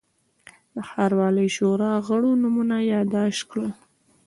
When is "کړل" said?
3.51-3.71